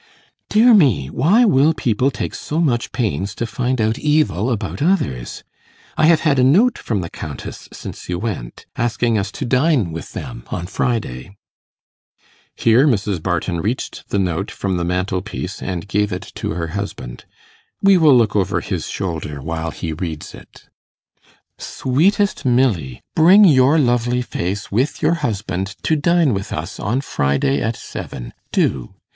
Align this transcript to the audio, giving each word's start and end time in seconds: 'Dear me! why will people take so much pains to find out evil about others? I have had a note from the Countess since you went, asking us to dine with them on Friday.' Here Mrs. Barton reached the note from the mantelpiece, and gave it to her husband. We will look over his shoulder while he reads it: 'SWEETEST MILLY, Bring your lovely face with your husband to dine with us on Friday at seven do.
'Dear 0.49 0.73
me! 0.73 1.11
why 1.11 1.45
will 1.45 1.75
people 1.75 2.09
take 2.09 2.33
so 2.33 2.59
much 2.59 2.91
pains 2.91 3.35
to 3.35 3.45
find 3.45 3.79
out 3.79 3.99
evil 3.99 4.49
about 4.49 4.81
others? 4.81 5.43
I 5.95 6.07
have 6.07 6.21
had 6.21 6.39
a 6.39 6.43
note 6.43 6.79
from 6.79 7.01
the 7.01 7.09
Countess 7.11 7.69
since 7.71 8.09
you 8.09 8.17
went, 8.17 8.65
asking 8.75 9.19
us 9.19 9.31
to 9.33 9.45
dine 9.45 9.91
with 9.91 10.13
them 10.13 10.43
on 10.47 10.65
Friday.' 10.65 11.37
Here 12.55 12.87
Mrs. 12.87 13.21
Barton 13.21 13.61
reached 13.61 14.09
the 14.09 14.17
note 14.17 14.49
from 14.49 14.77
the 14.77 14.83
mantelpiece, 14.83 15.61
and 15.61 15.87
gave 15.87 16.11
it 16.11 16.31
to 16.33 16.53
her 16.53 16.69
husband. 16.69 17.25
We 17.83 17.99
will 17.99 18.17
look 18.17 18.35
over 18.35 18.59
his 18.59 18.87
shoulder 18.87 19.39
while 19.39 19.69
he 19.69 19.93
reads 19.93 20.33
it: 20.33 20.67
'SWEETEST 21.59 22.43
MILLY, 22.43 23.03
Bring 23.15 23.45
your 23.45 23.77
lovely 23.77 24.23
face 24.23 24.71
with 24.71 25.03
your 25.03 25.13
husband 25.21 25.75
to 25.83 25.95
dine 25.95 26.33
with 26.33 26.51
us 26.51 26.79
on 26.79 27.01
Friday 27.01 27.61
at 27.61 27.75
seven 27.75 28.33
do. 28.51 28.95